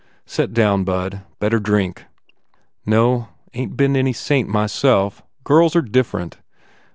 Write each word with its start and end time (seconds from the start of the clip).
"Set 0.25 0.51
down, 0.51 0.83
bud. 0.83 1.21
Better 1.37 1.59
drink" 1.59 2.05
"No. 2.87 3.27
Ain 3.53 3.69
t 3.69 3.75
been 3.75 3.95
any 3.95 4.13
saint, 4.13 4.49
myself. 4.49 5.21
Girls 5.43 5.75
are 5.75 5.83
different. 5.83 6.39